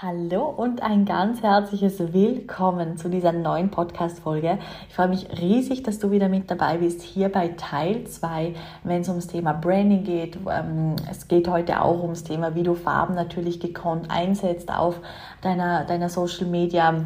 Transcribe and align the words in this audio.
Hallo 0.00 0.44
und 0.44 0.80
ein 0.80 1.06
ganz 1.06 1.42
herzliches 1.42 2.12
Willkommen 2.12 2.96
zu 2.98 3.08
dieser 3.08 3.32
neuen 3.32 3.68
Podcast-Folge. 3.68 4.60
Ich 4.88 4.94
freue 4.94 5.08
mich 5.08 5.26
riesig, 5.40 5.82
dass 5.82 5.98
du 5.98 6.12
wieder 6.12 6.28
mit 6.28 6.48
dabei 6.48 6.76
bist, 6.76 7.02
hier 7.02 7.28
bei 7.30 7.48
Teil 7.48 8.04
2, 8.04 8.54
wenn 8.84 9.00
es 9.00 9.08
ums 9.08 9.26
Thema 9.26 9.54
Branding 9.54 10.04
geht. 10.04 10.38
Ähm, 10.48 10.94
es 11.10 11.26
geht 11.26 11.48
heute 11.48 11.82
auch 11.82 12.00
ums 12.00 12.22
Thema, 12.22 12.54
wie 12.54 12.62
du 12.62 12.76
Farben 12.76 13.16
natürlich 13.16 13.58
gekonnt 13.58 14.08
einsetzt 14.08 14.72
auf 14.72 15.00
deiner, 15.40 15.84
deiner 15.84 16.08
Social 16.08 16.46
Media. 16.46 17.04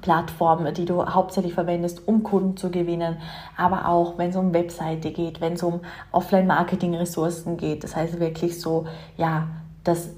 Plattform, 0.00 0.72
die 0.72 0.84
du 0.86 1.04
hauptsächlich 1.06 1.52
verwendest, 1.52 2.08
um 2.08 2.22
Kunden 2.22 2.56
zu 2.56 2.70
gewinnen, 2.70 3.18
aber 3.56 3.88
auch 3.88 4.18
wenn 4.18 4.30
es 4.30 4.36
um 4.36 4.52
Webseite 4.52 5.12
geht, 5.12 5.40
wenn 5.40 5.52
es 5.52 5.62
um 5.62 5.80
Offline-Marketing-Ressourcen 6.12 7.56
geht. 7.56 7.84
Das 7.84 7.94
heißt 7.94 8.18
wirklich 8.18 8.60
so, 8.60 8.86
ja, 9.16 9.46
das 9.84 10.10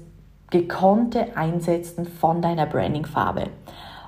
gekonnte 0.49 1.35
Einsetzen 1.35 2.05
von 2.05 2.41
deiner 2.41 2.65
Branding-Farbe. 2.65 3.45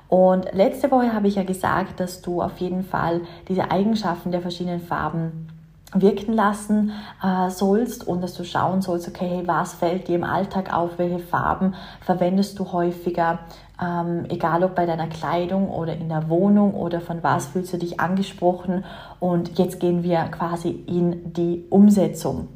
Und 0.08 0.52
letzte 0.52 0.90
Woche 0.90 1.14
habe 1.14 1.28
ich 1.28 1.36
ja 1.36 1.42
gesagt, 1.42 1.98
dass 1.98 2.20
du 2.20 2.42
auf 2.42 2.58
jeden 2.58 2.84
Fall 2.84 3.22
diese 3.48 3.70
Eigenschaften 3.70 4.30
der 4.30 4.42
verschiedenen 4.42 4.80
Farben 4.80 5.48
wirken 5.94 6.32
lassen 6.32 6.92
äh, 7.22 7.50
sollst 7.50 8.06
und 8.06 8.22
dass 8.22 8.34
du 8.34 8.44
schauen 8.44 8.82
sollst, 8.82 9.08
okay, 9.08 9.28
hey, 9.28 9.42
was 9.46 9.74
fällt 9.74 10.08
dir 10.08 10.16
im 10.16 10.24
Alltag 10.24 10.72
auf, 10.74 10.98
welche 10.98 11.18
Farben 11.18 11.74
verwendest 12.00 12.58
du 12.58 12.72
häufiger, 12.72 13.40
ähm, 13.80 14.24
egal 14.28 14.64
ob 14.64 14.74
bei 14.74 14.86
deiner 14.86 15.08
Kleidung 15.08 15.68
oder 15.68 15.94
in 15.94 16.08
der 16.08 16.28
Wohnung 16.28 16.74
oder 16.74 17.00
von 17.00 17.22
was 17.22 17.46
fühlst 17.46 17.72
du 17.72 17.78
dich 17.78 18.00
angesprochen 18.00 18.84
und 19.20 19.58
jetzt 19.58 19.80
gehen 19.80 20.02
wir 20.02 20.24
quasi 20.24 20.70
in 20.70 21.32
die 21.32 21.64
Umsetzung. 21.68 22.48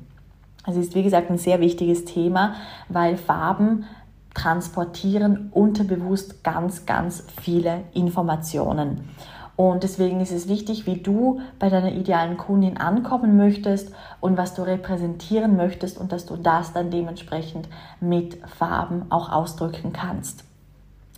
Es 0.67 0.77
ist, 0.77 0.95
wie 0.95 1.03
gesagt, 1.03 1.31
ein 1.31 1.39
sehr 1.39 1.61
wichtiges 1.61 2.05
Thema, 2.05 2.55
weil 2.89 3.17
Farben 3.17 3.85
transportieren 4.35 5.49
unterbewusst 5.53 6.45
ganz, 6.45 6.85
ganz 6.85 7.25
viele 7.41 7.85
Informationen. 7.95 9.09
Und 9.57 9.83
deswegen 9.85 10.21
ist 10.21 10.33
es 10.33 10.49
wichtig, 10.49 10.87
wie 10.87 10.99
du 10.99 11.41
bei 11.59 11.71
deiner 11.71 11.93
idealen 11.93 12.37
Kundin 12.37 12.77
ankommen 12.77 13.39
möchtest 13.39 13.91
und 14.21 14.37
was 14.37 14.55
du 14.55 14.63
repräsentieren 14.63 15.57
möchtest 15.57 15.99
und 15.99 16.13
dass 16.13 16.27
du 16.27 16.37
das 16.37 16.75
dann 16.75 16.91
dementsprechend 16.91 17.67
mit 18.01 18.39
Farben 18.47 19.07
auch 19.09 19.33
ausdrücken 19.33 19.95
kannst. 19.95 20.46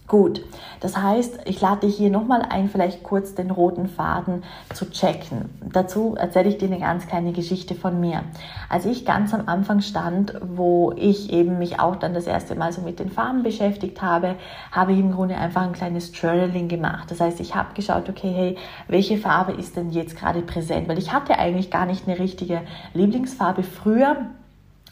Gut, 0.09 0.43
das 0.81 0.97
heißt, 0.97 1.41
ich 1.45 1.61
lade 1.61 1.87
dich 1.87 1.99
hier 1.99 2.09
nochmal 2.09 2.41
ein, 2.41 2.71
vielleicht 2.71 3.03
kurz 3.03 3.35
den 3.35 3.51
roten 3.51 3.91
Faden 3.91 4.43
zu 4.73 4.91
checken. 4.91 5.51
Dazu 5.71 6.15
erzähle 6.17 6.49
ich 6.49 6.57
dir 6.57 6.69
eine 6.69 6.79
ganz 6.79 7.07
kleine 7.07 7.33
Geschichte 7.33 7.75
von 7.75 8.01
mir. 8.01 8.23
Als 8.71 8.87
ich 8.87 9.05
ganz 9.05 9.35
am 9.35 9.47
Anfang 9.49 9.83
stand, 9.83 10.33
wo 10.41 10.95
ich 10.97 11.31
eben 11.31 11.59
mich 11.59 11.79
auch 11.79 11.95
dann 11.95 12.15
das 12.15 12.27
erste 12.27 12.55
Mal 12.55 12.73
so 12.73 12.81
mit 12.81 13.01
den 13.01 13.11
Farben 13.11 13.43
beschäftigt 13.43 14.01
habe, 14.01 14.37
habe 14.73 14.95
ich 14.95 14.99
im 14.99 15.13
Grunde 15.13 15.37
einfach 15.37 15.61
ein 15.61 15.73
kleines 15.73 16.19
Journaling 16.19 16.69
gemacht. 16.69 17.11
Das 17.11 17.21
heißt, 17.21 17.39
ich 17.41 17.55
habe 17.55 17.75
geschaut, 17.75 18.09
okay, 18.09 18.33
hey, 18.35 18.57
welche 18.87 19.19
Farbe 19.19 19.53
ist 19.53 19.77
denn 19.77 19.91
jetzt 19.91 20.17
gerade 20.17 20.41
präsent? 20.41 20.89
Weil 20.89 20.97
ich 20.97 21.13
hatte 21.13 21.39
eigentlich 21.39 21.71
gar 21.71 21.85
nicht 21.85 22.09
eine 22.09 22.19
richtige 22.19 22.63
Lieblingsfarbe 22.95 23.63
früher, 23.63 24.17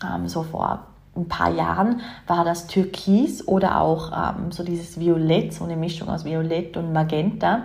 ähm, 0.04 0.28
so 0.28 0.42
vor 0.42 0.88
ein 1.16 1.28
paar 1.28 1.50
Jahren 1.50 2.00
war 2.26 2.44
das 2.44 2.66
Türkis 2.66 3.46
oder 3.46 3.80
auch 3.80 4.12
ähm, 4.12 4.52
so 4.52 4.62
dieses 4.62 5.00
Violett, 5.00 5.54
so 5.54 5.64
eine 5.64 5.76
Mischung 5.76 6.08
aus 6.08 6.24
Violett 6.24 6.76
und 6.76 6.92
Magenta. 6.92 7.62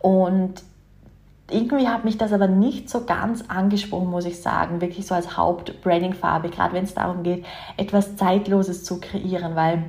Und 0.00 0.62
irgendwie 1.50 1.88
hat 1.88 2.04
mich 2.04 2.18
das 2.18 2.32
aber 2.32 2.46
nicht 2.46 2.90
so 2.90 3.04
ganz 3.04 3.44
angesprochen, 3.48 4.10
muss 4.10 4.26
ich 4.26 4.42
sagen, 4.42 4.80
wirklich 4.80 5.06
so 5.06 5.14
als 5.14 5.36
Haupt-Branding-Farbe, 5.36 6.50
gerade 6.50 6.74
wenn 6.74 6.84
es 6.84 6.94
darum 6.94 7.22
geht, 7.22 7.44
etwas 7.76 8.16
Zeitloses 8.16 8.84
zu 8.84 9.00
kreieren, 9.00 9.56
weil 9.56 9.84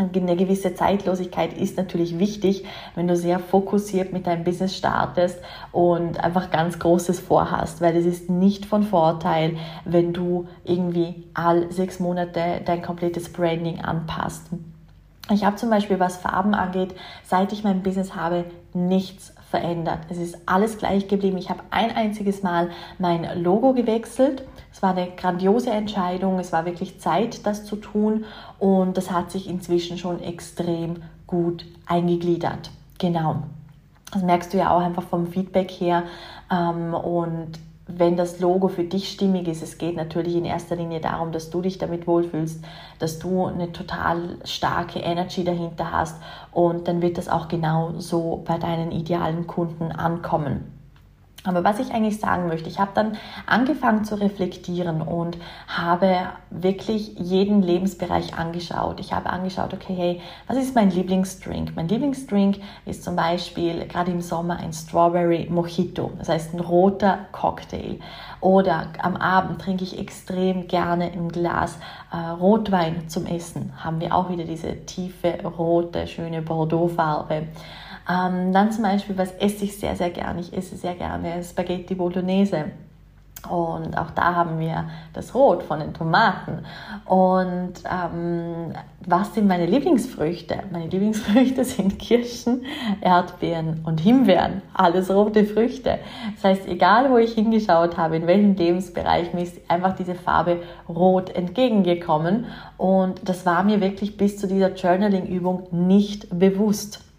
eine 0.00 0.36
gewisse 0.36 0.74
Zeitlosigkeit 0.74 1.52
ist 1.52 1.76
natürlich 1.76 2.18
wichtig, 2.18 2.64
wenn 2.94 3.06
du 3.06 3.16
sehr 3.16 3.38
fokussiert 3.38 4.12
mit 4.12 4.26
deinem 4.26 4.44
Business 4.44 4.76
startest 4.76 5.38
und 5.72 6.18
einfach 6.18 6.50
ganz 6.50 6.78
Großes 6.78 7.20
vorhast, 7.20 7.80
weil 7.80 7.96
es 7.96 8.06
ist 8.06 8.30
nicht 8.30 8.66
von 8.66 8.82
Vorteil, 8.82 9.56
wenn 9.84 10.12
du 10.12 10.48
irgendwie 10.64 11.24
all 11.34 11.70
sechs 11.70 12.00
Monate 12.00 12.62
dein 12.64 12.82
komplettes 12.82 13.32
Branding 13.32 13.80
anpasst. 13.80 14.46
Ich 15.32 15.44
habe 15.44 15.56
zum 15.56 15.70
Beispiel, 15.70 16.00
was 16.00 16.16
Farben 16.16 16.54
angeht, 16.54 16.94
seit 17.22 17.52
ich 17.52 17.62
mein 17.62 17.82
Business 17.82 18.16
habe, 18.16 18.44
nichts 18.74 19.32
verändert. 19.48 20.00
Es 20.08 20.18
ist 20.18 20.38
alles 20.46 20.78
gleich 20.78 21.06
geblieben. 21.08 21.38
Ich 21.38 21.50
habe 21.50 21.62
ein 21.70 21.94
einziges 21.94 22.42
Mal 22.42 22.70
mein 22.98 23.40
Logo 23.40 23.72
gewechselt. 23.72 24.44
Es 24.80 24.82
war 24.82 24.96
eine 24.96 25.10
grandiose 25.10 25.68
Entscheidung. 25.68 26.38
Es 26.38 26.52
war 26.52 26.64
wirklich 26.64 26.98
Zeit, 27.00 27.44
das 27.44 27.66
zu 27.66 27.76
tun. 27.76 28.24
Und 28.58 28.96
das 28.96 29.10
hat 29.10 29.30
sich 29.30 29.46
inzwischen 29.46 29.98
schon 29.98 30.22
extrem 30.22 31.02
gut 31.26 31.66
eingegliedert. 31.84 32.70
Genau. 32.98 33.42
Das 34.10 34.22
merkst 34.22 34.54
du 34.54 34.56
ja 34.56 34.74
auch 34.74 34.80
einfach 34.80 35.02
vom 35.02 35.26
Feedback 35.26 35.70
her. 35.70 36.04
Ähm, 36.50 36.94
und 36.94 37.58
wenn 37.88 38.16
das 38.16 38.40
Logo 38.40 38.68
für 38.68 38.84
dich 38.84 39.10
stimmig 39.10 39.48
ist, 39.48 39.62
es 39.62 39.76
geht 39.76 39.96
natürlich 39.96 40.34
in 40.34 40.46
erster 40.46 40.76
Linie 40.76 41.00
darum, 41.00 41.30
dass 41.30 41.50
du 41.50 41.60
dich 41.60 41.76
damit 41.76 42.06
wohlfühlst, 42.06 42.64
dass 42.98 43.18
du 43.18 43.44
eine 43.44 43.72
total 43.72 44.38
starke 44.44 45.00
Energy 45.00 45.44
dahinter 45.44 45.92
hast 45.92 46.16
und 46.52 46.88
dann 46.88 47.02
wird 47.02 47.18
das 47.18 47.28
auch 47.28 47.48
genau 47.48 47.92
so 47.98 48.42
bei 48.46 48.56
deinen 48.56 48.92
idealen 48.92 49.46
Kunden 49.46 49.92
ankommen. 49.92 50.79
Aber 51.44 51.64
was 51.64 51.78
ich 51.78 51.92
eigentlich 51.92 52.20
sagen 52.20 52.48
möchte, 52.48 52.68
ich 52.68 52.78
habe 52.78 52.90
dann 52.94 53.16
angefangen 53.46 54.04
zu 54.04 54.20
reflektieren 54.20 55.00
und 55.00 55.38
habe 55.66 56.14
wirklich 56.50 57.18
jeden 57.18 57.62
Lebensbereich 57.62 58.34
angeschaut. 58.34 59.00
Ich 59.00 59.14
habe 59.14 59.30
angeschaut, 59.30 59.72
okay, 59.72 59.94
hey, 59.94 60.20
was 60.48 60.58
ist 60.58 60.74
mein 60.74 60.90
Lieblingsdrink? 60.90 61.74
Mein 61.76 61.88
Lieblingsdrink 61.88 62.58
ist 62.84 63.04
zum 63.04 63.16
Beispiel 63.16 63.86
gerade 63.86 64.10
im 64.10 64.20
Sommer 64.20 64.58
ein 64.58 64.74
Strawberry 64.74 65.48
Mojito, 65.50 66.10
das 66.18 66.28
heißt 66.28 66.52
ein 66.52 66.60
roter 66.60 67.20
Cocktail. 67.32 67.98
Oder 68.42 68.88
am 69.00 69.16
Abend 69.16 69.62
trinke 69.62 69.84
ich 69.84 69.98
extrem 69.98 70.68
gerne 70.68 71.04
ein 71.04 71.30
Glas 71.30 71.78
äh, 72.12 72.16
Rotwein 72.16 73.08
zum 73.08 73.24
Essen. 73.24 73.72
Haben 73.78 74.00
wir 74.00 74.14
auch 74.14 74.28
wieder 74.28 74.44
diese 74.44 74.84
tiefe, 74.84 75.38
rote, 75.42 76.06
schöne 76.06 76.42
Bordeaux-Farbe. 76.42 77.46
Ähm, 78.10 78.52
dann 78.52 78.72
zum 78.72 78.82
Beispiel, 78.82 79.16
was 79.16 79.32
esse 79.34 79.64
ich 79.64 79.78
sehr, 79.78 79.94
sehr 79.94 80.10
gerne? 80.10 80.40
Ich 80.40 80.52
esse 80.56 80.76
sehr 80.76 80.94
gerne 80.94 81.42
Spaghetti 81.44 81.94
Bolognese. 81.94 82.66
Und 83.48 83.96
auch 83.96 84.10
da 84.10 84.34
haben 84.34 84.58
wir 84.58 84.90
das 85.14 85.34
Rot 85.34 85.62
von 85.62 85.80
den 85.80 85.94
Tomaten. 85.94 86.58
Und 87.06 87.72
ähm, 87.90 88.74
was 89.06 89.34
sind 89.34 89.48
meine 89.48 89.64
Lieblingsfrüchte? 89.64 90.64
Meine 90.70 90.88
Lieblingsfrüchte 90.88 91.64
sind 91.64 91.98
Kirschen, 91.98 92.64
Erdbeeren 93.00 93.80
und 93.84 94.00
Himbeeren. 94.00 94.60
Alles 94.74 95.10
rote 95.10 95.46
Früchte. 95.46 96.00
Das 96.34 96.44
heißt, 96.44 96.68
egal 96.68 97.10
wo 97.10 97.16
ich 97.16 97.32
hingeschaut 97.32 97.96
habe, 97.96 98.16
in 98.16 98.26
welchem 98.26 98.56
Lebensbereich, 98.56 99.32
mir 99.32 99.42
ist 99.42 99.58
einfach 99.68 99.94
diese 99.94 100.14
Farbe 100.14 100.62
Rot 100.86 101.30
entgegengekommen. 101.30 102.44
Und 102.76 103.26
das 103.26 103.46
war 103.46 103.62
mir 103.62 103.80
wirklich 103.80 104.18
bis 104.18 104.36
zu 104.36 104.48
dieser 104.48 104.74
Journaling-Übung 104.74 105.68
nicht 105.70 106.26
bewusst. 106.38 107.09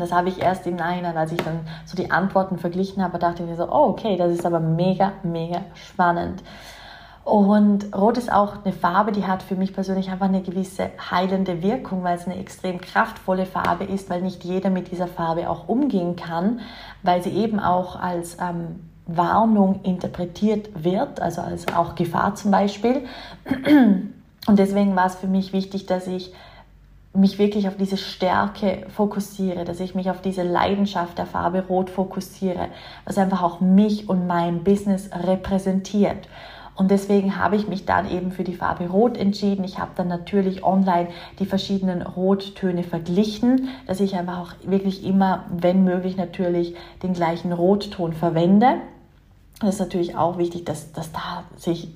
Das 0.00 0.12
habe 0.12 0.28
ich 0.28 0.42
erst 0.42 0.66
im 0.66 0.76
Nachhinein, 0.76 1.16
als 1.16 1.32
ich 1.32 1.38
dann 1.38 1.60
so 1.84 1.96
die 1.96 2.10
Antworten 2.10 2.58
verglichen 2.58 3.02
habe, 3.02 3.18
dachte 3.18 3.42
ich 3.42 3.48
mir 3.48 3.56
so, 3.56 3.64
oh, 3.70 3.88
okay, 3.88 4.16
das 4.16 4.32
ist 4.32 4.46
aber 4.46 4.60
mega, 4.60 5.12
mega 5.22 5.62
spannend. 5.74 6.42
Und 7.26 7.92
Rot 7.92 8.18
ist 8.18 8.32
auch 8.32 8.64
eine 8.64 8.72
Farbe, 8.72 9.10
die 9.10 9.26
hat 9.26 9.42
für 9.42 9.56
mich 9.56 9.74
persönlich 9.74 10.10
einfach 10.10 10.28
eine 10.28 10.42
gewisse 10.42 10.90
heilende 11.10 11.60
Wirkung, 11.60 12.04
weil 12.04 12.16
es 12.16 12.24
eine 12.24 12.38
extrem 12.38 12.80
kraftvolle 12.80 13.46
Farbe 13.46 13.82
ist, 13.82 14.08
weil 14.08 14.22
nicht 14.22 14.44
jeder 14.44 14.70
mit 14.70 14.92
dieser 14.92 15.08
Farbe 15.08 15.50
auch 15.50 15.68
umgehen 15.68 16.14
kann, 16.14 16.60
weil 17.02 17.24
sie 17.24 17.30
eben 17.30 17.58
auch 17.58 18.00
als 18.00 18.36
ähm, 18.40 18.78
Warnung 19.06 19.80
interpretiert 19.82 20.84
wird, 20.84 21.20
also 21.20 21.40
als 21.40 21.66
auch 21.74 21.96
Gefahr 21.96 22.36
zum 22.36 22.52
Beispiel. 22.52 23.02
Und 24.46 24.58
deswegen 24.58 24.94
war 24.94 25.06
es 25.06 25.16
für 25.16 25.26
mich 25.26 25.52
wichtig, 25.52 25.86
dass 25.86 26.06
ich 26.06 26.32
mich 27.16 27.38
wirklich 27.38 27.68
auf 27.68 27.76
diese 27.76 27.96
Stärke 27.96 28.86
fokussiere, 28.88 29.64
dass 29.64 29.80
ich 29.80 29.94
mich 29.94 30.10
auf 30.10 30.20
diese 30.20 30.42
Leidenschaft 30.42 31.18
der 31.18 31.26
Farbe 31.26 31.64
Rot 31.68 31.90
fokussiere, 31.90 32.68
was 33.04 33.18
einfach 33.18 33.42
auch 33.42 33.60
mich 33.60 34.08
und 34.08 34.26
mein 34.26 34.64
Business 34.64 35.10
repräsentiert. 35.12 36.28
Und 36.76 36.90
deswegen 36.90 37.38
habe 37.38 37.56
ich 37.56 37.68
mich 37.68 37.86
dann 37.86 38.10
eben 38.10 38.30
für 38.30 38.44
die 38.44 38.54
Farbe 38.54 38.88
Rot 38.88 39.16
entschieden. 39.16 39.64
Ich 39.64 39.78
habe 39.78 39.92
dann 39.96 40.08
natürlich 40.08 40.62
online 40.62 41.08
die 41.38 41.46
verschiedenen 41.46 42.02
Rottöne 42.02 42.84
verglichen, 42.84 43.68
dass 43.86 44.00
ich 44.00 44.14
einfach 44.14 44.38
auch 44.38 44.52
wirklich 44.62 45.04
immer, 45.04 45.46
wenn 45.48 45.84
möglich, 45.84 46.18
natürlich 46.18 46.74
den 47.02 47.14
gleichen 47.14 47.52
Rotton 47.52 48.12
verwende. 48.12 48.76
Das 49.60 49.76
ist 49.76 49.80
natürlich 49.80 50.16
auch 50.16 50.36
wichtig, 50.36 50.66
dass, 50.66 50.92
dass 50.92 51.12
da 51.12 51.44
sich 51.56 51.88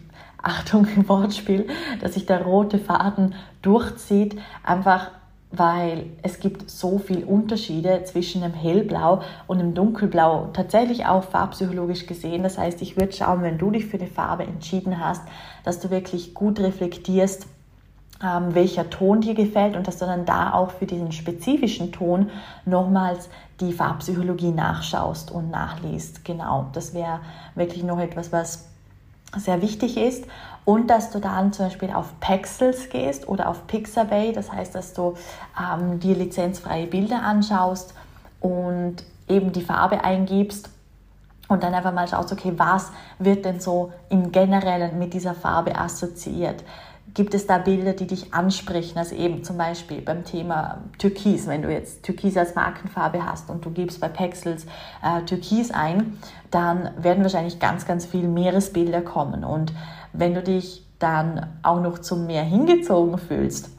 Achtung 0.43 0.87
im 0.95 1.09
Wortspiel, 1.09 1.67
dass 2.01 2.15
sich 2.15 2.27
der 2.27 2.43
rote 2.43 2.79
Faden 2.79 3.35
durchzieht, 3.63 4.41
einfach 4.63 5.11
weil 5.53 6.07
es 6.23 6.39
gibt 6.39 6.71
so 6.71 6.99
viele 6.99 7.27
Unterschiede 7.27 8.05
zwischen 8.05 8.43
dem 8.43 8.55
Hellblau 8.55 9.23
und 9.49 9.59
dem 9.59 9.75
Dunkelblau, 9.75 10.51
tatsächlich 10.53 11.07
auch 11.07 11.25
farbpsychologisch 11.25 12.07
gesehen. 12.07 12.45
Das 12.45 12.57
heißt, 12.57 12.81
ich 12.83 12.97
würde 12.97 13.13
schauen, 13.13 13.43
wenn 13.43 13.59
du 13.59 13.73
dich 13.73 13.87
für 13.87 13.99
eine 13.99 14.07
Farbe 14.07 14.45
entschieden 14.45 15.05
hast, 15.05 15.23
dass 15.65 15.81
du 15.81 15.91
wirklich 15.91 16.35
gut 16.35 16.61
reflektierst, 16.61 17.49
ähm, 18.23 18.55
welcher 18.55 18.91
Ton 18.91 19.23
dir 19.23 19.35
gefällt 19.35 19.77
und 19.77 19.89
dass 19.89 19.99
du 19.99 20.05
dann 20.05 20.25
da 20.25 20.53
auch 20.53 20.71
für 20.71 20.87
diesen 20.87 21.11
spezifischen 21.11 21.91
Ton 21.91 22.31
nochmals 22.65 23.29
die 23.61 23.73
Farbpsychologie 23.73 24.53
nachschaust 24.53 25.33
und 25.33 25.51
nachliest. 25.51 26.25
Genau, 26.25 26.67
das 26.73 26.95
wäre 26.95 27.21
wirklich 27.57 27.83
noch 27.83 27.99
etwas, 27.99 28.31
was 28.31 28.70
sehr 29.37 29.63
wichtig 29.63 29.97
ist. 29.97 30.25
Und 30.65 30.89
dass 30.89 31.11
du 31.11 31.21
dann 31.21 31.53
zum 31.53 31.67
Beispiel 31.67 31.91
auf 31.91 32.19
Pexels 32.21 32.91
gehst 32.91 33.29
oder 33.29 33.49
auf 33.49 33.67
Pixabay, 33.67 34.33
das 34.33 34.53
heißt, 34.53 34.75
dass 34.75 34.93
du 34.93 35.15
ähm, 35.59 35.99
dir 36.01 36.15
lizenzfreie 36.15 36.87
Bilder 36.87 37.23
anschaust 37.23 37.95
und 38.41 38.97
eben 39.29 39.53
die 39.53 39.63
Farbe 39.63 40.05
eingibst 40.05 40.69
und 41.49 41.63
dann 41.63 41.75
einfach 41.75 41.93
mal 41.93 42.07
schaust, 42.07 42.33
okay, 42.33 42.53
was 42.57 42.93
wird 43.19 43.45
denn 43.45 43.61
so 43.61 43.93
im 44.09 44.31
Generellen 44.31 44.99
mit 44.99 45.15
dieser 45.15 45.35
Farbe 45.35 45.77
assoziiert? 45.77 46.63
Gibt 47.15 47.35
es 47.35 47.47
da 47.47 47.59
Bilder, 47.59 47.93
die 47.93 48.07
dich 48.07 48.33
ansprechen? 48.33 48.99
Also 48.99 49.15
eben 49.17 49.43
zum 49.43 49.57
Beispiel 49.57 50.01
beim 50.01 50.25
Thema 50.25 50.83
Türkis, 50.99 51.47
wenn 51.47 51.63
du 51.63 51.73
jetzt 51.73 52.03
Türkis 52.03 52.37
als 52.37 52.55
Markenfarbe 52.55 53.25
hast 53.25 53.51
und 53.51 53.65
du 53.65 53.71
gibst 53.71 54.01
bei 54.01 54.09
Pexels 54.09 54.67
äh, 55.03 55.23
Türkis 55.23 55.71
ein, 55.71 56.19
dann 56.51 56.91
werden 56.99 57.23
wahrscheinlich 57.23 57.59
ganz, 57.59 57.87
ganz 57.87 58.07
viele 58.07 58.29
Meeresbilder 58.29 59.03
kommen. 59.03 59.45
Und 59.45 59.73
wenn 60.13 60.35
du 60.35 60.43
dich 60.43 60.87
dann 60.99 61.47
auch 61.63 61.81
noch 61.81 61.99
zum 61.99 62.27
Meer 62.27 62.45
hingezogen 62.45 63.19
fühlst, 63.19 63.71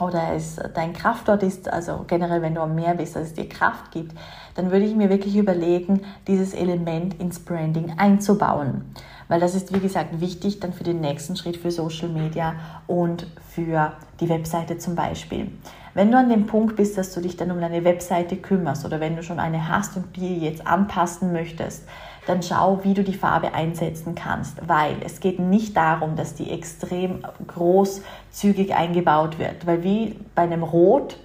oder 0.00 0.32
es 0.34 0.56
dein 0.74 0.92
Kraftort 0.92 1.42
ist, 1.42 1.68
also 1.68 2.04
generell, 2.06 2.42
wenn 2.42 2.54
du 2.54 2.60
am 2.60 2.74
Meer 2.74 2.94
bist, 2.94 3.14
dass 3.14 3.28
es 3.28 3.34
dir 3.34 3.48
Kraft 3.48 3.92
gibt, 3.92 4.12
dann 4.56 4.70
würde 4.72 4.84
ich 4.84 4.94
mir 4.94 5.08
wirklich 5.08 5.36
überlegen, 5.36 6.00
dieses 6.26 6.52
Element 6.52 7.20
ins 7.20 7.38
Branding 7.38 7.94
einzubauen. 7.96 8.92
Weil 9.28 9.40
das 9.40 9.54
ist, 9.54 9.72
wie 9.72 9.80
gesagt, 9.80 10.20
wichtig 10.20 10.60
dann 10.60 10.72
für 10.72 10.84
den 10.84 11.00
nächsten 11.00 11.36
Schritt 11.36 11.56
für 11.56 11.70
Social 11.70 12.08
Media 12.08 12.54
und 12.86 13.26
für 13.50 13.92
die 14.20 14.28
Webseite 14.28 14.78
zum 14.78 14.96
Beispiel. 14.96 15.52
Wenn 15.94 16.10
du 16.10 16.18
an 16.18 16.28
dem 16.28 16.46
Punkt 16.46 16.74
bist, 16.74 16.98
dass 16.98 17.14
du 17.14 17.20
dich 17.20 17.36
dann 17.36 17.52
um 17.52 17.60
deine 17.60 17.84
Webseite 17.84 18.36
kümmerst 18.36 18.84
oder 18.84 18.98
wenn 18.98 19.14
du 19.14 19.22
schon 19.22 19.38
eine 19.38 19.68
hast 19.68 19.96
und 19.96 20.16
die 20.16 20.38
jetzt 20.40 20.66
anpassen 20.66 21.32
möchtest, 21.32 21.84
dann 22.26 22.42
schau, 22.42 22.80
wie 22.82 22.94
du 22.94 23.04
die 23.04 23.14
Farbe 23.14 23.54
einsetzen 23.54 24.14
kannst, 24.14 24.66
weil 24.66 24.96
es 25.04 25.20
geht 25.20 25.38
nicht 25.38 25.76
darum, 25.76 26.16
dass 26.16 26.34
die 26.34 26.50
extrem 26.50 27.24
großzügig 27.46 28.74
eingebaut 28.74 29.38
wird, 29.38 29.66
weil 29.66 29.84
wie 29.84 30.18
bei 30.34 30.42
einem 30.42 30.62
Rot 30.62 31.16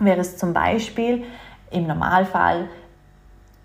wäre 0.00 0.20
es 0.20 0.38
zum 0.38 0.54
Beispiel 0.54 1.24
im 1.70 1.86
Normalfall 1.86 2.68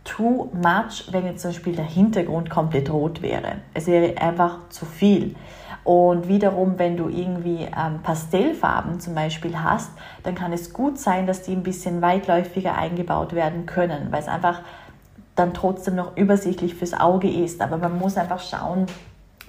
too 0.03 0.51
much, 0.53 1.12
wenn 1.12 1.25
jetzt 1.25 1.41
zum 1.41 1.51
Beispiel 1.51 1.75
der 1.75 1.86
Hintergrund 1.86 2.50
komplett 2.50 2.91
rot 2.91 3.21
wäre. 3.21 3.57
Es 3.74 3.88
wäre 3.88 4.21
einfach 4.21 4.59
zu 4.69 4.86
viel. 4.86 5.36
Und 5.85 6.27
wiederum, 6.27 6.79
wenn 6.79 6.97
du 6.97 7.09
irgendwie 7.09 7.59
ähm, 7.65 8.01
Pastellfarben 8.01 8.99
zum 8.99 9.13
Beispiel 9.13 9.61
hast, 9.61 9.91
dann 10.23 10.33
kann 10.33 10.51
es 10.51 10.73
gut 10.73 10.97
sein, 10.97 11.27
dass 11.27 11.43
die 11.43 11.53
ein 11.53 11.61
bisschen 11.61 12.01
weitläufiger 12.01 12.75
eingebaut 12.75 13.33
werden 13.33 13.67
können, 13.67 14.07
weil 14.09 14.19
es 14.19 14.27
einfach 14.27 14.61
dann 15.35 15.53
trotzdem 15.53 15.95
noch 15.95 16.17
übersichtlich 16.17 16.73
fürs 16.73 16.99
Auge 16.99 17.29
ist. 17.29 17.61
Aber 17.61 17.77
man 17.77 17.99
muss 17.99 18.17
einfach 18.17 18.39
schauen, 18.39 18.87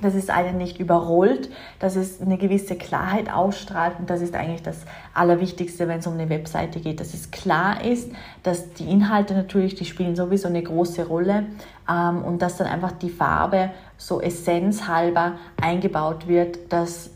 dass 0.00 0.14
es 0.14 0.28
einen 0.28 0.58
nicht 0.58 0.78
überrollt, 0.78 1.50
dass 1.78 1.96
es 1.96 2.20
eine 2.20 2.36
gewisse 2.36 2.76
Klarheit 2.76 3.32
ausstrahlt 3.32 3.98
und 3.98 4.10
das 4.10 4.20
ist 4.20 4.34
eigentlich 4.34 4.62
das 4.62 4.84
Allerwichtigste, 5.14 5.88
wenn 5.88 6.00
es 6.00 6.06
um 6.06 6.14
eine 6.14 6.28
Webseite 6.28 6.80
geht, 6.80 7.00
dass 7.00 7.14
es 7.14 7.30
klar 7.30 7.84
ist, 7.84 8.10
dass 8.42 8.72
die 8.74 8.90
Inhalte 8.90 9.34
natürlich, 9.34 9.74
die 9.74 9.84
spielen 9.84 10.16
sowieso 10.16 10.48
eine 10.48 10.62
große 10.62 11.06
Rolle 11.06 11.46
ähm, 11.88 12.22
und 12.24 12.42
dass 12.42 12.56
dann 12.56 12.66
einfach 12.66 12.92
die 12.92 13.10
Farbe 13.10 13.70
so 13.96 14.20
essenzhalber 14.20 15.32
eingebaut 15.60 16.28
wird, 16.28 16.72
dass 16.72 17.10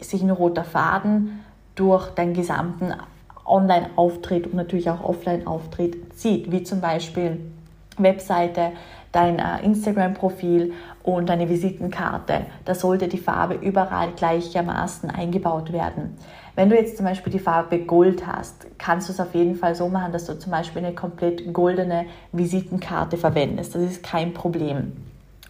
sich 0.00 0.22
ein 0.22 0.30
roter 0.30 0.64
Faden 0.64 1.44
durch 1.74 2.10
den 2.10 2.34
gesamten 2.34 2.92
Online-Auftritt 3.44 4.46
und 4.46 4.54
natürlich 4.54 4.90
auch 4.90 5.02
Offline-Auftritt 5.04 6.14
zieht, 6.18 6.50
wie 6.50 6.62
zum 6.62 6.80
Beispiel 6.80 7.40
Webseite, 7.98 8.72
dein 9.14 9.38
äh, 9.38 9.64
Instagram-Profil 9.64 10.72
und 11.02 11.28
deine 11.28 11.48
Visitenkarte. 11.48 12.46
Da 12.64 12.74
sollte 12.74 13.08
die 13.08 13.18
Farbe 13.18 13.54
überall 13.54 14.12
gleichermaßen 14.12 15.10
eingebaut 15.10 15.72
werden. 15.72 16.16
Wenn 16.56 16.70
du 16.70 16.76
jetzt 16.76 16.96
zum 16.96 17.06
Beispiel 17.06 17.32
die 17.32 17.38
Farbe 17.38 17.80
Gold 17.80 18.26
hast, 18.26 18.66
kannst 18.78 19.08
du 19.08 19.12
es 19.12 19.20
auf 19.20 19.34
jeden 19.34 19.56
Fall 19.56 19.74
so 19.74 19.88
machen, 19.88 20.12
dass 20.12 20.26
du 20.26 20.38
zum 20.38 20.52
Beispiel 20.52 20.84
eine 20.84 20.94
komplett 20.94 21.52
goldene 21.52 22.06
Visitenkarte 22.32 23.16
verwendest. 23.16 23.74
Das 23.74 23.82
ist 23.82 24.02
kein 24.02 24.34
Problem. 24.34 24.92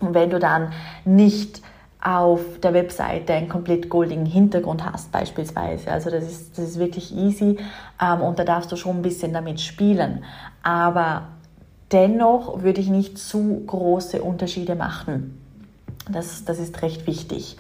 Und 0.01 0.15
wenn 0.15 0.31
du 0.31 0.39
dann 0.39 0.73
nicht 1.05 1.63
auf 2.05 2.61
der 2.63 2.75
Webseite 2.75 3.33
einen 3.33 3.49
komplett 3.49 3.89
goldigen 3.89 4.27
Hintergrund 4.27 4.85
hast 4.85 5.11
beispielsweise. 5.11 5.91
Also 5.91 6.11
das 6.11 6.25
ist, 6.25 6.59
das 6.59 6.67
ist 6.67 6.79
wirklich 6.79 7.17
easy 7.17 7.59
ähm, 8.01 8.21
und 8.21 8.39
da 8.39 8.45
darfst 8.45 8.71
du 8.71 8.77
schon 8.77 8.97
ein 8.97 9.03
bisschen 9.03 9.33
damit 9.33 9.59
spielen. 9.61 10.23
Aber 10.63 11.29
Dennoch 11.94 12.61
würde 12.62 12.81
ich 12.81 12.91
nicht 12.91 13.19
zu 13.19 13.62
große 13.69 14.20
Unterschiede 14.20 14.75
machen. 14.75 15.41
Das, 16.11 16.44
das 16.44 16.58
ist 16.58 16.82
recht 16.82 17.06
wichtig. 17.06 17.56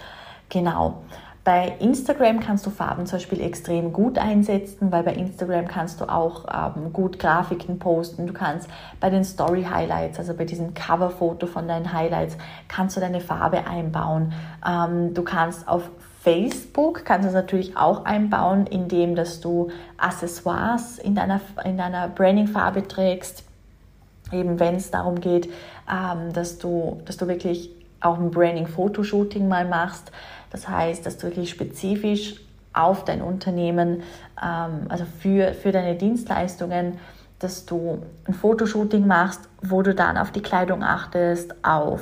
Genau. 0.48 1.04
Bei 1.44 1.76
Instagram 1.78 2.40
kannst 2.40 2.66
du 2.66 2.70
Farben 2.70 3.06
zum 3.06 3.18
Beispiel 3.18 3.40
extrem 3.40 3.92
gut 3.92 4.18
einsetzen, 4.18 4.90
weil 4.90 5.04
bei 5.04 5.14
Instagram 5.14 5.68
kannst 5.68 6.00
du 6.00 6.06
auch 6.06 6.46
ähm, 6.52 6.92
gut 6.92 7.20
Grafiken 7.20 7.78
posten. 7.78 8.26
Du 8.26 8.32
kannst 8.32 8.68
bei 8.98 9.08
den 9.08 9.22
Story 9.22 9.68
Highlights, 9.70 10.18
also 10.18 10.34
bei 10.34 10.46
diesem 10.46 10.74
Coverfoto 10.74 11.46
von 11.46 11.68
deinen 11.68 11.92
Highlights, 11.92 12.36
kannst 12.66 12.96
du 12.96 13.00
deine 13.00 13.20
Farbe 13.20 13.68
einbauen. 13.68 14.32
Ähm, 14.68 15.14
du 15.14 15.22
kannst 15.22 15.68
auf 15.68 15.88
Facebook 16.22 17.04
kannst 17.04 17.24
du 17.24 17.28
es 17.28 17.34
natürlich 17.34 17.76
auch 17.76 18.04
einbauen, 18.04 18.66
indem 18.66 19.14
dass 19.14 19.40
du 19.40 19.68
Accessoires 19.96 20.98
in 20.98 21.14
deiner, 21.14 21.40
in 21.64 21.76
deiner 21.76 22.08
Branding-Farbe 22.08 22.88
trägst 22.88 23.44
eben 24.32 24.58
wenn 24.60 24.76
es 24.76 24.90
darum 24.90 25.20
geht, 25.20 25.48
ähm, 25.90 26.32
dass, 26.32 26.58
du, 26.58 27.00
dass 27.04 27.16
du 27.16 27.28
wirklich 27.28 27.70
auch 28.00 28.18
ein 28.18 28.30
Branding-Fotoshooting 28.30 29.48
mal 29.48 29.66
machst. 29.66 30.10
Das 30.50 30.68
heißt, 30.68 31.04
dass 31.06 31.18
du 31.18 31.26
wirklich 31.26 31.50
spezifisch 31.50 32.40
auf 32.72 33.04
dein 33.04 33.22
Unternehmen, 33.22 34.02
ähm, 34.42 34.86
also 34.88 35.04
für, 35.20 35.54
für 35.54 35.72
deine 35.72 35.94
Dienstleistungen, 35.94 36.98
dass 37.38 37.66
du 37.66 38.02
ein 38.26 38.34
Fotoshooting 38.34 39.06
machst, 39.06 39.48
wo 39.62 39.82
du 39.82 39.94
dann 39.94 40.16
auf 40.16 40.30
die 40.30 40.42
Kleidung 40.42 40.82
achtest, 40.82 41.54
auf 41.64 42.00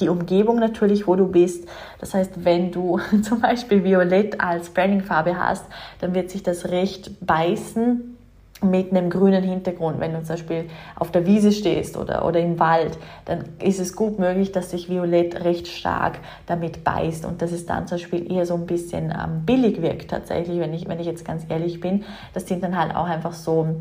die 0.00 0.08
Umgebung 0.08 0.58
natürlich, 0.58 1.06
wo 1.06 1.16
du 1.16 1.26
bist. 1.26 1.66
Das 1.98 2.12
heißt, 2.12 2.44
wenn 2.44 2.70
du 2.70 3.00
zum 3.22 3.40
Beispiel 3.40 3.82
Violett 3.84 4.40
als 4.40 4.70
Brandingfarbe 4.70 5.38
hast, 5.38 5.64
dann 6.00 6.14
wird 6.14 6.30
sich 6.30 6.42
das 6.42 6.68
recht 6.68 7.26
beißen 7.26 8.15
mit 8.62 8.90
einem 8.90 9.10
grünen 9.10 9.42
Hintergrund. 9.42 10.00
Wenn 10.00 10.12
du 10.12 10.22
zum 10.22 10.36
Beispiel 10.36 10.64
auf 10.96 11.10
der 11.10 11.26
Wiese 11.26 11.52
stehst 11.52 11.96
oder, 11.96 12.24
oder 12.24 12.40
im 12.40 12.58
Wald, 12.58 12.98
dann 13.26 13.44
ist 13.62 13.78
es 13.78 13.94
gut 13.94 14.18
möglich, 14.18 14.52
dass 14.52 14.70
sich 14.70 14.88
Violett 14.88 15.44
recht 15.44 15.68
stark 15.68 16.18
damit 16.46 16.82
beißt 16.82 17.26
und 17.26 17.42
dass 17.42 17.52
es 17.52 17.66
dann 17.66 17.86
zum 17.86 17.98
Beispiel 17.98 18.32
eher 18.32 18.46
so 18.46 18.54
ein 18.54 18.66
bisschen 18.66 19.10
ähm, 19.10 19.44
billig 19.44 19.82
wirkt 19.82 20.10
tatsächlich, 20.10 20.58
wenn 20.58 20.72
ich, 20.72 20.88
wenn 20.88 21.00
ich 21.00 21.06
jetzt 21.06 21.24
ganz 21.24 21.44
ehrlich 21.48 21.80
bin. 21.80 22.04
Das 22.32 22.46
sind 22.46 22.62
dann 22.62 22.78
halt 22.78 22.94
auch 22.94 23.06
einfach 23.06 23.34
so 23.34 23.76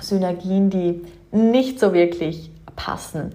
Synergien, 0.00 0.70
die 0.70 1.02
nicht 1.32 1.78
so 1.78 1.92
wirklich 1.92 2.50
passen. 2.74 3.34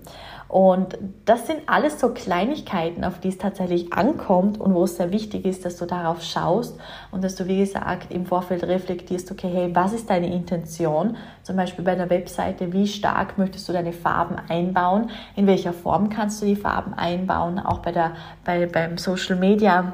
Und 0.51 0.97
das 1.23 1.47
sind 1.47 1.61
alles 1.67 2.01
so 2.01 2.09
Kleinigkeiten, 2.09 3.05
auf 3.05 3.21
die 3.21 3.29
es 3.29 3.37
tatsächlich 3.37 3.93
ankommt 3.93 4.59
und 4.59 4.73
wo 4.73 4.83
es 4.83 4.97
sehr 4.97 5.13
wichtig 5.13 5.45
ist, 5.45 5.63
dass 5.63 5.77
du 5.77 5.85
darauf 5.85 6.21
schaust 6.21 6.77
und 7.09 7.23
dass 7.23 7.35
du, 7.35 7.47
wie 7.47 7.59
gesagt, 7.59 8.11
im 8.11 8.25
Vorfeld 8.25 8.65
reflektierst, 8.65 9.31
okay, 9.31 9.49
hey, 9.49 9.73
was 9.73 9.93
ist 9.93 10.09
deine 10.09 10.29
Intention? 10.29 11.15
Zum 11.43 11.55
Beispiel 11.55 11.85
bei 11.85 11.93
einer 11.93 12.09
Webseite, 12.09 12.73
wie 12.73 12.85
stark 12.85 13.37
möchtest 13.37 13.69
du 13.69 13.71
deine 13.71 13.93
Farben 13.93 14.35
einbauen? 14.49 15.09
In 15.37 15.47
welcher 15.47 15.71
Form 15.71 16.09
kannst 16.09 16.41
du 16.41 16.45
die 16.45 16.57
Farben 16.57 16.95
einbauen? 16.95 17.57
Auch 17.57 17.79
bei 17.79 17.93
der, 17.93 18.11
bei, 18.43 18.65
beim 18.65 18.97
Social 18.97 19.37
Media 19.37 19.93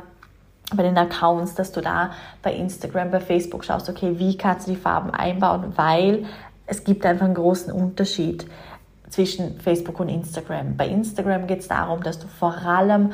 bei 0.75 0.81
den 0.81 0.97
Accounts, 0.97 1.53
dass 1.53 1.71
du 1.71 1.81
da 1.81 2.09
bei 2.41 2.51
Instagram, 2.53 3.11
bei 3.11 3.19
Facebook 3.19 3.63
schaust, 3.63 3.89
okay, 3.89 4.15
wie 4.17 4.35
kannst 4.35 4.67
du 4.67 4.71
die 4.71 4.77
Farben 4.77 5.11
einbauen, 5.11 5.73
weil 5.75 6.25
es 6.65 6.83
gibt 6.83 7.05
einfach 7.05 7.25
einen 7.25 7.35
großen 7.35 7.71
Unterschied 7.71 8.47
zwischen 9.09 9.59
Facebook 9.59 9.99
und 9.99 10.09
Instagram. 10.09 10.75
Bei 10.77 10.87
Instagram 10.87 11.47
geht 11.47 11.59
es 11.59 11.67
darum, 11.67 12.03
dass 12.03 12.19
du 12.19 12.27
vor 12.27 12.57
allem 12.57 13.11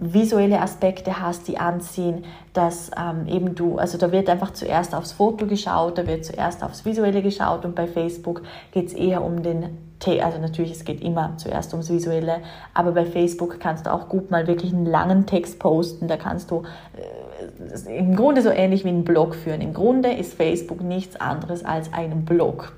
visuelle 0.00 0.60
Aspekte 0.62 1.20
hast, 1.20 1.46
die 1.46 1.58
anziehen, 1.58 2.24
dass 2.54 2.90
ähm, 2.98 3.28
eben 3.28 3.54
du, 3.54 3.76
also 3.76 3.98
da 3.98 4.10
wird 4.10 4.30
einfach 4.30 4.52
zuerst 4.52 4.94
aufs 4.94 5.12
Foto 5.12 5.46
geschaut, 5.46 5.98
da 5.98 6.06
wird 6.06 6.24
zuerst 6.24 6.64
aufs 6.64 6.86
Visuelle 6.86 7.22
geschaut 7.22 7.66
und 7.66 7.74
bei 7.74 7.86
Facebook 7.86 8.42
geht 8.72 8.86
es 8.86 8.94
eher 8.94 9.22
um 9.22 9.42
den, 9.42 9.76
also 10.22 10.38
natürlich, 10.38 10.72
es 10.72 10.84
geht 10.86 11.02
immer 11.02 11.34
zuerst 11.36 11.74
ums 11.74 11.90
Visuelle, 11.90 12.38
aber 12.72 12.92
bei 12.92 13.04
Facebook 13.04 13.60
kannst 13.60 13.84
du 13.84 13.92
auch 13.92 14.08
gut 14.08 14.30
mal 14.30 14.46
wirklich 14.46 14.72
einen 14.72 14.86
langen 14.86 15.26
Text 15.26 15.58
posten, 15.58 16.08
da 16.08 16.16
kannst 16.16 16.50
du 16.50 16.62
äh, 16.96 17.98
im 17.98 18.16
Grunde 18.16 18.40
so 18.40 18.48
ähnlich 18.48 18.84
wie 18.84 18.88
einen 18.88 19.04
Blog 19.04 19.34
führen. 19.34 19.60
Im 19.60 19.74
Grunde 19.74 20.12
ist 20.12 20.32
Facebook 20.32 20.80
nichts 20.80 21.16
anderes 21.16 21.62
als 21.62 21.92
ein 21.92 22.24
Blog. 22.24 22.72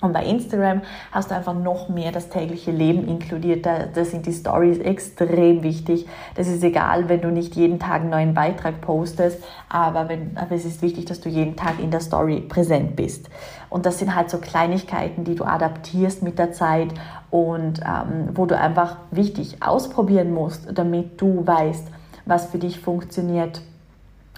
Und 0.00 0.14
bei 0.14 0.24
Instagram 0.24 0.80
hast 1.12 1.30
du 1.30 1.34
einfach 1.34 1.54
noch 1.54 1.88
mehr 1.88 2.10
das 2.10 2.30
tägliche 2.30 2.70
Leben 2.70 3.06
inkludiert. 3.06 3.66
Da, 3.66 3.86
da, 3.92 4.04
sind 4.04 4.24
die 4.26 4.32
Stories 4.32 4.78
extrem 4.78 5.62
wichtig. 5.62 6.06
Das 6.34 6.48
ist 6.48 6.64
egal, 6.64 7.08
wenn 7.08 7.20
du 7.20 7.30
nicht 7.30 7.54
jeden 7.54 7.78
Tag 7.78 8.00
einen 8.00 8.10
neuen 8.10 8.34
Beitrag 8.34 8.80
postest, 8.80 9.42
aber, 9.68 10.08
wenn, 10.08 10.36
aber 10.36 10.54
es 10.54 10.64
ist 10.64 10.80
wichtig, 10.80 11.04
dass 11.04 11.20
du 11.20 11.28
jeden 11.28 11.54
Tag 11.54 11.78
in 11.80 11.90
der 11.90 12.00
Story 12.00 12.40
präsent 12.40 12.96
bist. 12.96 13.28
Und 13.68 13.84
das 13.84 13.98
sind 13.98 14.14
halt 14.14 14.30
so 14.30 14.38
Kleinigkeiten, 14.38 15.24
die 15.24 15.34
du 15.34 15.44
adaptierst 15.44 16.22
mit 16.22 16.38
der 16.38 16.52
Zeit 16.52 16.88
und 17.30 17.80
ähm, 17.80 18.30
wo 18.34 18.46
du 18.46 18.56
einfach 18.56 18.96
wichtig 19.10 19.62
ausprobieren 19.62 20.32
musst, 20.32 20.66
damit 20.72 21.20
du 21.20 21.46
weißt, 21.46 21.88
was 22.24 22.46
für 22.46 22.58
dich 22.58 22.80
funktioniert 22.80 23.60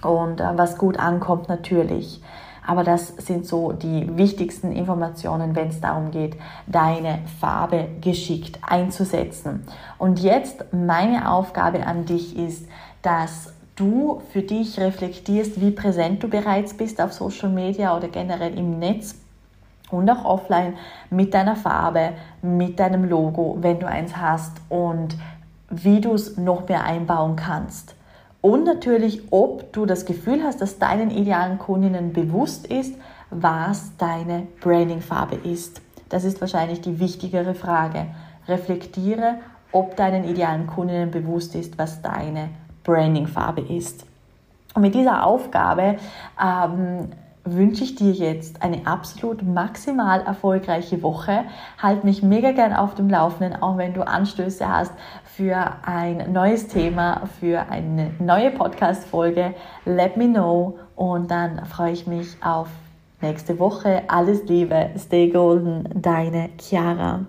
und 0.03 0.41
äh, 0.41 0.57
was 0.57 0.77
gut 0.77 0.99
ankommt 0.99 1.47
natürlich. 1.47 2.21
Aber 2.65 2.83
das 2.83 3.07
sind 3.17 3.45
so 3.45 3.71
die 3.73 4.17
wichtigsten 4.17 4.71
Informationen, 4.71 5.55
wenn 5.55 5.69
es 5.69 5.81
darum 5.81 6.11
geht, 6.11 6.37
deine 6.67 7.19
Farbe 7.39 7.87
geschickt 8.01 8.59
einzusetzen. 8.61 9.65
Und 9.97 10.19
jetzt 10.19 10.65
meine 10.71 11.29
Aufgabe 11.29 11.85
an 11.85 12.05
dich 12.05 12.37
ist, 12.37 12.67
dass 13.01 13.53
du 13.75 14.21
für 14.31 14.41
dich 14.41 14.79
reflektierst, 14.79 15.59
wie 15.59 15.71
präsent 15.71 16.23
du 16.23 16.29
bereits 16.29 16.75
bist 16.75 17.01
auf 17.01 17.13
Social 17.13 17.49
Media 17.49 17.95
oder 17.97 18.07
generell 18.07 18.57
im 18.57 18.79
Netz 18.79 19.15
und 19.89 20.09
auch 20.09 20.25
offline 20.25 20.75
mit 21.09 21.33
deiner 21.33 21.55
Farbe, 21.55 22.13
mit 22.41 22.79
deinem 22.79 23.05
Logo, 23.05 23.57
wenn 23.61 23.79
du 23.79 23.87
eins 23.87 24.17
hast 24.17 24.53
und 24.69 25.15
wie 25.69 26.01
du 26.01 26.13
es 26.13 26.37
noch 26.37 26.67
mehr 26.67 26.83
einbauen 26.83 27.35
kannst. 27.35 27.95
Und 28.43 28.65
natürlich, 28.65 29.31
ob 29.31 29.71
du 29.71 29.85
das 29.85 30.05
Gefühl 30.05 30.43
hast, 30.43 30.59
dass 30.59 30.77
deinen 30.77 31.11
idealen 31.11 31.59
Kundinnen 31.59 32.11
bewusst 32.11 32.67
ist, 32.67 32.93
was 33.29 33.95
deine 33.95 34.47
Brandingfarbe 34.59 35.37
ist. 35.49 35.81
Das 36.09 36.25
ist 36.25 36.41
wahrscheinlich 36.41 36.81
die 36.81 36.99
wichtigere 36.99 37.55
Frage. 37.55 38.07
Reflektiere, 38.49 39.35
ob 39.71 39.95
deinen 39.95 40.25
idealen 40.25 40.67
Kundinnen 40.67 41.09
bewusst 41.09 41.55
ist, 41.55 41.77
was 41.77 42.01
deine 42.01 42.49
Brandingfarbe 42.83 43.61
ist. 43.61 44.05
Und 44.73 44.81
mit 44.81 44.93
dieser 44.93 45.25
Aufgabe 45.25 45.95
ähm, 46.37 47.11
wünsche 47.45 47.83
ich 47.83 47.95
dir 47.95 48.11
jetzt 48.11 48.61
eine 48.61 48.87
absolut 48.87 49.43
maximal 49.43 50.21
erfolgreiche 50.21 51.01
Woche. 51.03 51.43
Halt 51.81 52.03
mich 52.03 52.23
mega 52.23 52.51
gern 52.51 52.73
auf 52.73 52.95
dem 52.95 53.09
Laufenden, 53.09 53.61
auch 53.61 53.77
wenn 53.77 53.93
du 53.93 54.05
Anstöße 54.05 54.67
hast 54.67 54.91
für 55.25 55.57
ein 55.83 56.31
neues 56.31 56.67
Thema, 56.67 57.23
für 57.39 57.69
eine 57.69 58.11
neue 58.19 58.51
Podcast-Folge. 58.51 59.55
Let 59.85 60.17
me 60.17 60.27
know 60.27 60.79
und 60.95 61.29
dann 61.31 61.65
freue 61.65 61.91
ich 61.91 62.07
mich 62.07 62.37
auf 62.41 62.67
nächste 63.21 63.59
Woche. 63.59 64.03
Alles 64.07 64.45
Liebe, 64.45 64.91
stay 64.97 65.29
golden, 65.29 65.89
deine 65.93 66.49
Chiara. 66.59 67.25